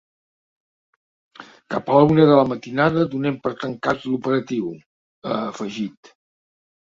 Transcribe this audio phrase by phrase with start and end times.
[1.73, 4.73] Cap a la una de la matinada donem per tancat l’operatiu,
[5.29, 6.13] ha afegit.